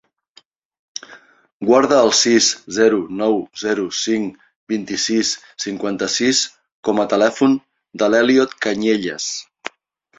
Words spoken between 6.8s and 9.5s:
com a telèfon de l'Elliot Cañellas.